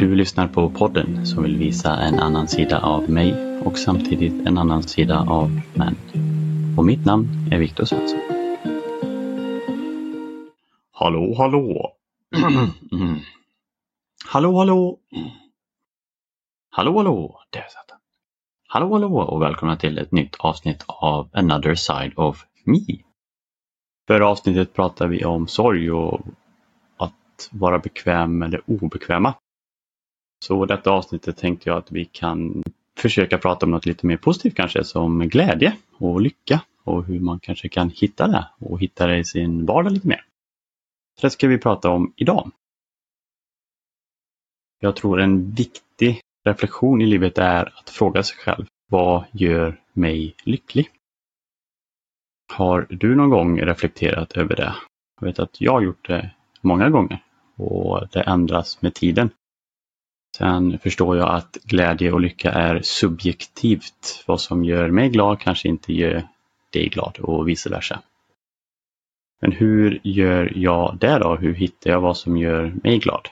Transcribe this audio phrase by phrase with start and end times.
[0.00, 4.58] Du lyssnar på podden som vill visa en annan sida av mig och samtidigt en
[4.58, 5.96] annan sida av män.
[6.76, 8.20] Och mitt namn är Viktor Svensson.
[10.92, 11.92] Hallå, hallå!
[12.92, 13.18] mm.
[14.26, 14.98] Hallå, hallå!
[16.70, 17.40] Hallå, hallå!
[17.50, 17.98] Där satt den.
[18.68, 22.96] Hallå, hallå och välkomna till ett nytt avsnitt av Another Side of Me.
[24.06, 26.20] Förra avsnittet pratade vi om sorg och
[26.96, 29.34] att vara bekväm eller obekväma.
[30.44, 32.62] Så detta avsnittet tänkte jag att vi kan
[32.98, 37.40] försöka prata om något lite mer positivt kanske som glädje och lycka och hur man
[37.40, 40.24] kanske kan hitta det och hitta det i sin vardag lite mer.
[41.20, 42.50] Så det ska vi prata om idag.
[44.80, 50.34] Jag tror en viktig reflektion i livet är att fråga sig själv, vad gör mig
[50.44, 50.88] lycklig?
[52.52, 54.74] Har du någon gång reflekterat över det?
[55.20, 56.30] Jag vet att jag har gjort det
[56.60, 57.22] många gånger
[57.56, 59.30] och det ändras med tiden.
[60.36, 64.24] Sen förstår jag att glädje och lycka är subjektivt.
[64.26, 66.28] Vad som gör mig glad kanske inte gör
[66.72, 68.02] dig glad och vice versa.
[69.40, 71.36] Men hur gör jag det då?
[71.36, 73.28] Hur hittar jag vad som gör mig glad?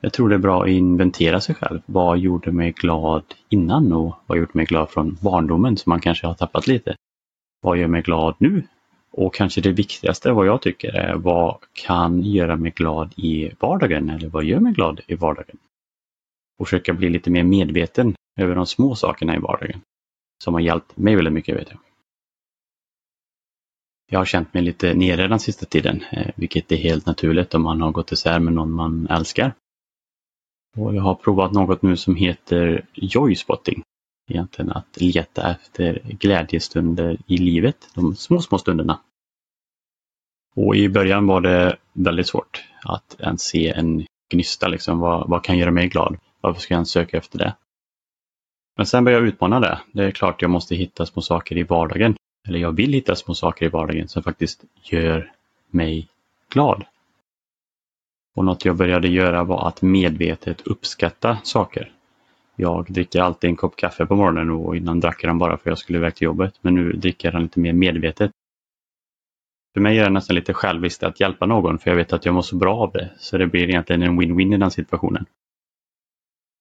[0.00, 1.80] Jag tror det är bra att inventera sig själv.
[1.86, 6.26] Vad gjorde mig glad innan och vad gjorde mig glad från barndomen som man kanske
[6.26, 6.96] har tappat lite?
[7.60, 8.62] Vad gör mig glad nu?
[9.10, 14.10] Och kanske det viktigaste vad jag tycker är vad kan göra mig glad i vardagen
[14.10, 15.56] eller vad gör mig glad i vardagen?
[16.58, 19.80] Och försöka bli lite mer medveten över de små sakerna i vardagen.
[20.44, 21.78] Som har hjälpt mig väldigt mycket vet jag.
[24.10, 27.62] Jag har känt mig lite nere den sista tiden, eh, vilket är helt naturligt om
[27.62, 29.52] man har gått isär med någon man älskar.
[30.76, 33.82] Och jag har provat något nu som heter joyspotting.
[34.28, 39.00] Egentligen att leta efter glädjestunder i livet, de små, små stunderna.
[40.54, 45.44] Och i början var det väldigt svårt att ens se en gnista, liksom, vad, vad
[45.44, 46.16] kan göra mig glad?
[46.40, 47.54] Varför ska jag ens söka efter det?
[48.76, 49.80] Men sen började jag utmana det.
[49.92, 52.14] Det är klart jag måste hitta små saker i vardagen.
[52.48, 55.32] Eller jag vill hitta små saker i vardagen som faktiskt gör
[55.70, 56.08] mig
[56.50, 56.84] glad.
[58.36, 61.92] Och något jag började göra var att medvetet uppskatta saker.
[62.60, 65.62] Jag dricker alltid en kopp kaffe på morgonen och innan drack jag den bara för
[65.62, 66.54] att jag skulle iväg till jobbet.
[66.60, 68.30] Men nu dricker jag den lite mer medvetet.
[69.74, 72.34] För mig är det nästan lite själviskt att hjälpa någon för jag vet att jag
[72.34, 73.10] mår så bra av det.
[73.18, 75.26] Så det blir egentligen en win-win i den situationen.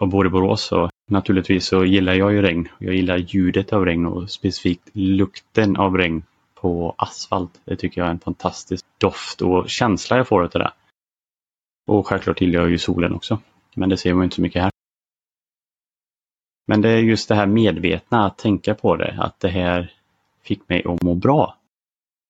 [0.00, 2.68] Och bor i Borås så naturligtvis så gillar jag ju regn.
[2.78, 6.22] Jag gillar ljudet av regn och specifikt lukten av regn
[6.54, 7.60] på asfalt.
[7.64, 10.72] Det tycker jag är en fantastisk doft och känsla jag får av det.
[11.86, 13.38] Och självklart gillar jag ju solen också.
[13.74, 14.73] Men det ser man inte så mycket här.
[16.66, 19.92] Men det är just det här medvetna, att tänka på det, att det här
[20.42, 21.56] fick mig att må bra.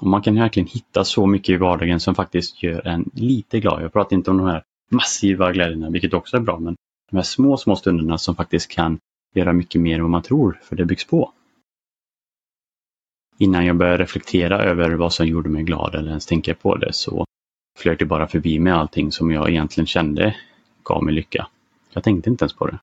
[0.00, 3.82] Och man kan verkligen hitta så mycket i vardagen som faktiskt gör en lite glad.
[3.82, 6.76] Jag pratar inte om de här massiva glädjerna, vilket också är bra, men
[7.10, 8.98] de här små, små stunderna som faktiskt kan
[9.34, 11.32] göra mycket mer än vad man tror, för det byggs på.
[13.38, 16.92] Innan jag började reflektera över vad som gjorde mig glad eller ens tänka på det
[16.92, 17.24] så
[17.78, 20.36] flög det bara förbi mig allting som jag egentligen kände
[20.82, 21.46] gav mig lycka.
[21.92, 22.78] Jag tänkte inte ens på det.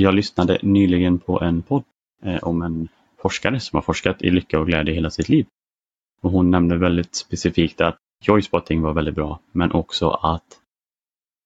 [0.00, 1.84] Jag lyssnade nyligen på en podd
[2.22, 5.46] eh, om en forskare som har forskat i lycka och glädje hela sitt liv.
[6.20, 10.60] Och hon nämnde väldigt specifikt att joyspotting var väldigt bra, men också att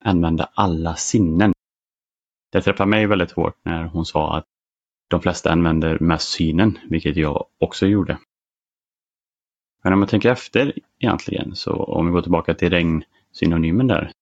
[0.05, 1.53] använda alla sinnen.
[2.53, 4.45] Det träffade mig väldigt hårt när hon sa att
[5.09, 8.19] de flesta använder mest synen, vilket jag också gjorde.
[9.85, 14.13] Men om man tänker efter egentligen, så om vi går tillbaka till regnsynonymen där.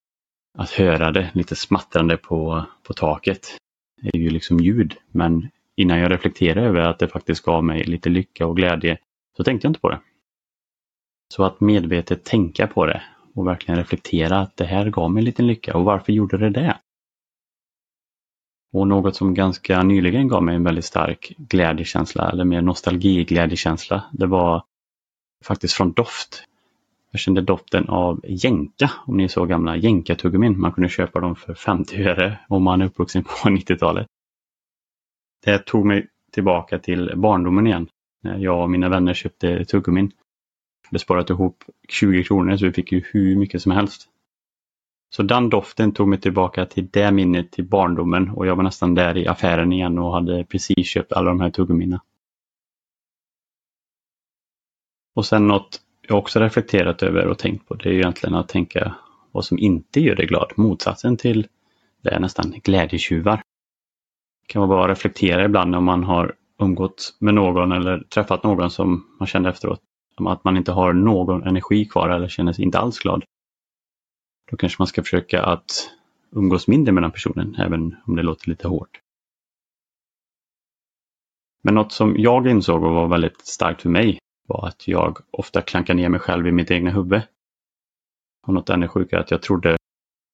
[0.59, 3.61] Att höra det lite smattrande på, på taket
[4.03, 4.97] är ju liksom ljud.
[5.11, 8.99] Men innan jag reflekterade över att det faktiskt gav mig lite lycka och glädje
[9.37, 10.01] så tänkte jag inte på det.
[11.35, 13.03] Så att medvetet tänka på det
[13.35, 16.51] och verkligen reflektera att det här gav mig en liten lycka och varför gjorde det
[16.51, 16.79] det?
[18.73, 24.27] Och något som ganska nyligen gav mig en väldigt stark glädjekänsla eller mer nostalgiglädjekänsla, det
[24.27, 24.65] var
[25.45, 26.45] faktiskt från doft.
[27.11, 30.61] Jag kände doften av jänka, om ni såg gamla, jänkatuggummin.
[30.61, 34.07] Man kunde köpa dem för 50 öre om man är uppvuxen på 90-talet.
[35.45, 37.89] Det tog mig tillbaka till barndomen igen.
[38.23, 40.13] När jag och mina vänner köpte tuggummin.
[40.91, 44.09] Vi sparat ihop 20 kronor så vi fick ju hur mycket som helst.
[45.11, 48.95] Så den doften tog mig tillbaka till det minnet, till barndomen och jag var nästan
[48.95, 52.03] där i affären igen och hade precis köpt alla de här tuggummina.
[55.15, 55.81] Och sen något
[56.11, 58.95] jag också reflekterat över och tänkt på, det är ju egentligen att tänka
[59.33, 60.53] vad som inte gör dig glad.
[60.57, 61.47] Motsatsen till
[62.03, 63.37] det är nästan glädjetjuvar.
[63.37, 68.43] Det kan vara bra att reflektera ibland om man har umgått med någon eller träffat
[68.43, 69.81] någon som man kände efteråt
[70.29, 73.25] att man inte har någon energi kvar eller känner sig inte alls glad.
[74.51, 75.91] Då kanske man ska försöka att
[76.33, 79.01] umgås mindre med den personen, även om det låter lite hårt.
[81.63, 84.19] Men något som jag insåg och var väldigt starkt för mig
[84.51, 87.23] var att jag ofta klankar ner mig själv i mitt egna huvud.
[88.47, 89.77] Och något ännu sjukare att jag trodde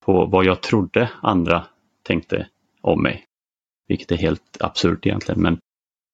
[0.04, 1.66] på vad jag trodde andra
[2.02, 2.48] tänkte
[2.80, 3.24] om mig.
[3.88, 5.58] Vilket är helt absurt egentligen, men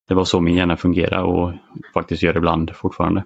[0.08, 1.52] det var så min hjärna fungerade och
[1.94, 3.24] faktiskt gör ibland fortfarande.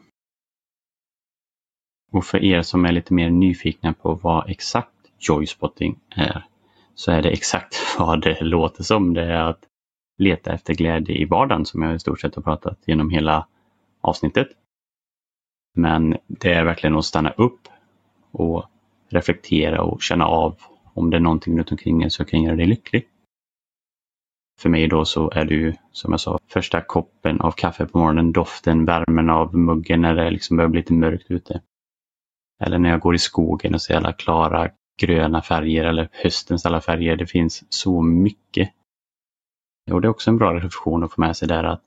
[2.12, 6.44] Och för er som är lite mer nyfikna på vad exakt joyspotting är
[6.94, 9.14] så är det exakt vad det låter som.
[9.14, 9.60] Det är att
[10.18, 13.46] leta efter glädje i vardagen som jag i stort sett har pratat genom hela
[14.00, 14.48] avsnittet.
[15.76, 17.68] Men det är verkligen att stanna upp
[18.30, 18.64] och
[19.08, 20.56] reflektera och känna av
[20.94, 23.08] om det är någonting runt omkring en som kan göra dig lycklig.
[24.60, 27.98] För mig då så är det ju som jag sa första koppen av kaffe på
[27.98, 31.62] morgonen, doften, värmen av muggen när det liksom börjar bli lite mörkt ute.
[32.64, 34.70] Eller när jag går i skogen och ser alla klara
[35.00, 37.16] gröna färger eller höstens alla färger.
[37.16, 38.72] Det finns så mycket.
[39.90, 41.82] Och det är också en bra reflektion att få med sig där att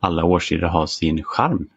[0.00, 1.68] alla årstider har sin charm.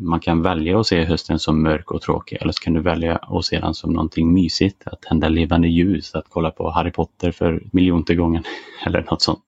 [0.00, 3.16] Man kan välja att se hösten som mörk och tråkig eller så kan du välja
[3.16, 4.86] att se den som någonting mysigt.
[4.86, 8.44] Att tända levande ljus, att kolla på Harry Potter för miljonte gången
[8.86, 9.40] eller något sånt.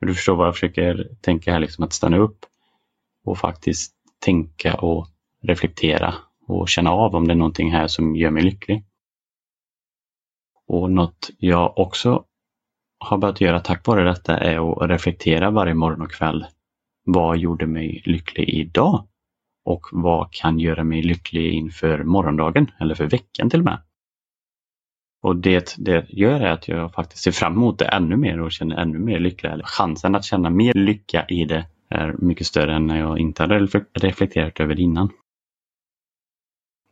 [0.00, 2.46] Du förstår vad jag försöker tänka här, liksom att stanna upp
[3.24, 5.08] och faktiskt tänka och
[5.42, 6.14] reflektera
[6.46, 8.84] och känna av om det är någonting här som gör mig lycklig.
[10.66, 12.24] Och något jag också
[12.98, 16.46] har börjat göra tack vare detta är att reflektera varje morgon och kväll.
[17.04, 19.06] Vad gjorde mig lycklig idag?
[19.68, 23.82] Och vad kan göra mig lycklig inför morgondagen eller för veckan till och med?
[25.22, 28.52] Och det det gör är att jag faktiskt ser fram emot det ännu mer och
[28.52, 29.50] känner ännu mer lycklig.
[29.64, 33.58] Chansen att känna mer lycka i det är mycket större än när jag inte hade
[33.92, 35.10] reflekterat över det innan.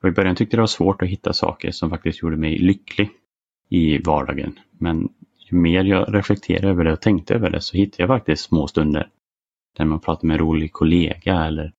[0.03, 2.59] Och I början tyckte jag det var svårt att hitta saker som faktiskt gjorde mig
[2.59, 3.11] lycklig
[3.69, 4.59] i vardagen.
[4.71, 5.09] Men
[5.51, 8.67] ju mer jag reflekterade över det och tänkte över det så hittade jag faktiskt små
[8.67, 9.09] stunder
[9.77, 11.73] där man pratar med en rolig kollega eller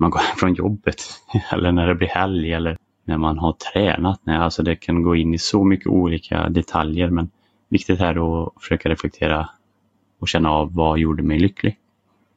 [0.00, 1.02] man går hem från jobbet
[1.52, 4.20] eller när det blir helg eller när man har tränat.
[4.24, 7.30] Nej, alltså det kan gå in i så mycket olika detaljer men
[7.68, 9.48] viktigt är att försöka reflektera
[10.18, 11.78] och känna av vad gjorde mig lycklig.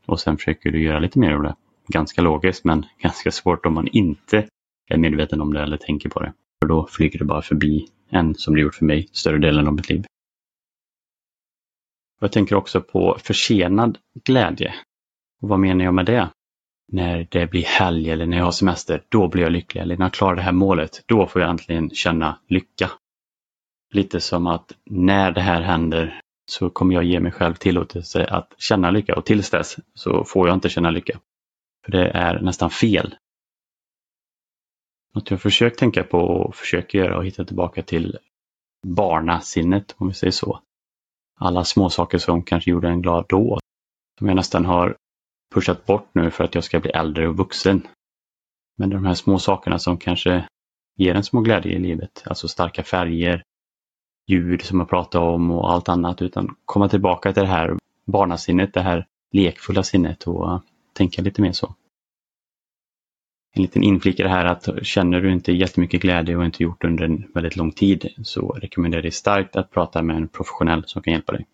[0.05, 1.55] Och sen försöker du göra lite mer av det.
[1.87, 4.47] Ganska logiskt men ganska svårt om man inte
[4.89, 6.33] är medveten om det eller tänker på det.
[6.61, 9.73] För då flyger det bara förbi en som det gjort för mig större delen av
[9.73, 10.05] mitt liv.
[12.21, 14.73] Jag tänker också på försenad glädje.
[15.41, 16.29] Och vad menar jag med det?
[16.91, 19.81] När det blir helg eller när jag har semester, då blir jag lycklig.
[19.81, 22.91] Eller när jag klarar det här målet, då får jag äntligen känna lycka.
[23.93, 26.21] Lite som att när det här händer
[26.51, 30.47] så kommer jag ge mig själv tillåtelse att känna lycka och tills dess så får
[30.47, 31.19] jag inte känna lycka.
[31.85, 33.15] För det är nästan fel
[35.13, 38.17] något jag försökt tänka på och försöker göra och hitta tillbaka till
[38.87, 40.59] barnasinnet, om vi säger så.
[41.39, 43.59] Alla små saker som kanske gjorde en glad då,
[44.19, 44.97] som jag nästan har
[45.53, 47.87] pushat bort nu för att jag ska bli äldre och vuxen.
[48.77, 50.47] Men de här små sakerna som kanske
[50.95, 53.43] ger en små glädje i livet, alltså starka färger,
[54.27, 58.73] ljud som jag pratade om och allt annat, utan komma tillbaka till det här barnasinnet,
[58.73, 60.61] det här lekfulla sinnet och
[60.93, 61.75] tänka lite mer så
[63.55, 66.83] en liten inflik i det här att känner du inte jättemycket glädje och inte gjort
[66.83, 70.83] under en väldigt lång tid så rekommenderar jag dig starkt att prata med en professionell
[70.85, 71.45] som kan hjälpa dig.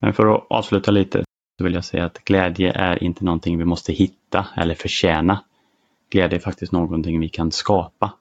[0.00, 1.24] Men för att avsluta lite
[1.58, 5.44] så vill jag säga att glädje är inte någonting vi måste hitta eller förtjäna.
[6.10, 8.14] Glädje är faktiskt någonting vi kan skapa.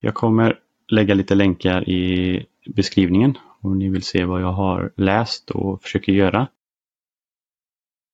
[0.00, 5.50] Jag kommer lägga lite länkar i beskrivningen om ni vill se vad jag har läst
[5.50, 6.48] och försöker göra.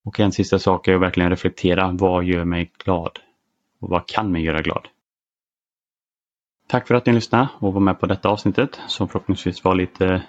[0.05, 1.93] Och en sista sak är att verkligen reflektera.
[1.93, 3.19] Vad gör mig glad?
[3.81, 4.89] Och vad kan mig göra glad?
[6.67, 10.23] Tack för att ni lyssnade och var med på detta avsnittet som förhoppningsvis var lite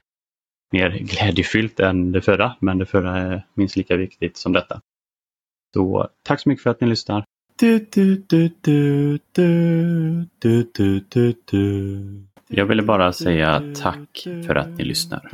[0.75, 4.81] mer glädjefyllt än det förra, men det förra är minst lika viktigt som detta.
[5.73, 7.25] Så tack så mycket för att ni lyssnar.
[12.47, 15.31] Jag ville bara säga tack för att ni lyssnar.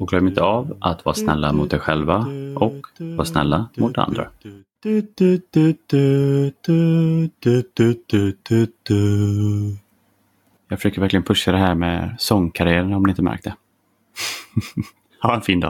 [0.00, 4.28] Och glöm inte av att vara snälla mot er själva och vara snälla mot andra.
[10.68, 13.54] Jag försöker verkligen pusha det här med sångkarriären om ni inte märkte.
[15.20, 15.66] Ha, vielen Dank.